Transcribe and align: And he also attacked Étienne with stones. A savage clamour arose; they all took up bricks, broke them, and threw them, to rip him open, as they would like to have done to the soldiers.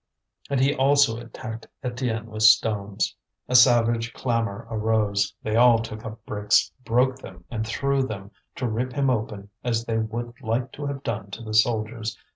And 0.49 0.59
he 0.59 0.73
also 0.73 1.19
attacked 1.19 1.67
Étienne 1.83 2.25
with 2.25 2.41
stones. 2.41 3.15
A 3.47 3.53
savage 3.53 4.13
clamour 4.13 4.65
arose; 4.71 5.35
they 5.43 5.55
all 5.55 5.77
took 5.77 6.03
up 6.03 6.25
bricks, 6.25 6.71
broke 6.83 7.19
them, 7.19 7.45
and 7.51 7.67
threw 7.67 8.01
them, 8.01 8.31
to 8.55 8.67
rip 8.67 8.93
him 8.93 9.11
open, 9.11 9.49
as 9.63 9.85
they 9.85 9.99
would 9.99 10.33
like 10.41 10.71
to 10.71 10.87
have 10.87 11.03
done 11.03 11.29
to 11.29 11.43
the 11.43 11.53
soldiers. 11.53 12.17